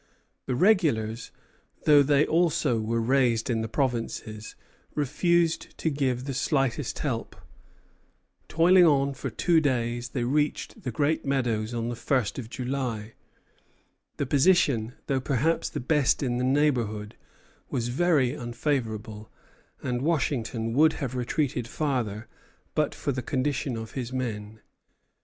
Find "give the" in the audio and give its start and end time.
5.91-6.33